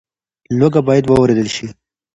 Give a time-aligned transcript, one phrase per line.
[0.57, 1.67] لوږه باید واورېدل شي.